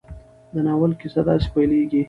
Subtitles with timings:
[0.53, 1.99] د ناول کیسه داسې پيلېږي.